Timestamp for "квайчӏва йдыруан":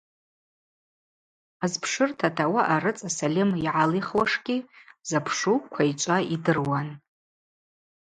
5.73-6.89